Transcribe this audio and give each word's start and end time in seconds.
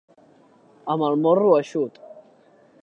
Amb 0.93 1.05
el 1.09 1.19
morro 1.27 1.53
eixut. 1.59 2.03